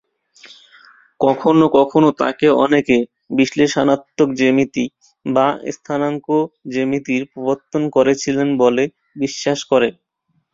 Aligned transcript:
কখনও 1.19 1.65
কখনও 1.77 2.09
তাঁকে 2.19 2.47
অনেকে 2.63 2.97
বিশ্লেষণাত্মক 3.37 4.29
জ্যামিতি 4.39 4.85
বা 5.25 5.45
স্থানাঙ্ক 5.75 6.27
জ্যামিতির 6.73 7.21
প্রবর্তন 7.31 7.81
করেছিলেন 7.95 8.47
বলে 8.61 8.83
বিশ্বাস 9.15 9.59
করে। 9.71 9.89